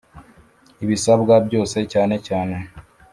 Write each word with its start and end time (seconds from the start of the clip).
Ibisabwa 0.83 1.33
byose 1.47 1.77
cyanecyane 1.91 2.57